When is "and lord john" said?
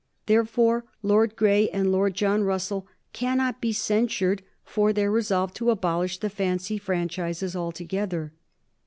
1.69-2.41